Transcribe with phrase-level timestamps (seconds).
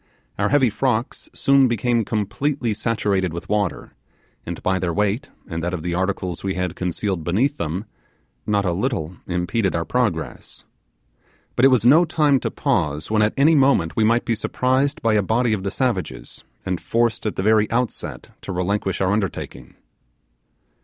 [0.39, 3.93] Our heavy frocks soon became completely saturated with water,
[4.47, 7.85] and by their weight, and that of the articles we had concealed beneath them,
[8.47, 10.65] not a little impeded our progress.
[11.55, 15.03] But it was no time to pause when at any moment we might be surprised
[15.03, 19.11] by a body of the savages, and forced at the very outset to relinquish our
[19.13, 19.75] undertaking.